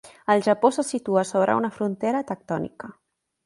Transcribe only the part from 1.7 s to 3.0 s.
frontera tectònica.